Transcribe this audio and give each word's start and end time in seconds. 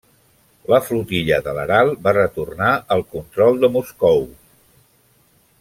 La 0.71 0.79
flotilla 0.85 1.37
de 1.49 1.53
l'Aral 1.57 1.93
va 2.07 2.15
retornar 2.19 2.73
al 2.97 3.07
control 3.15 3.63
de 3.65 3.73
Moscou. 3.79 4.29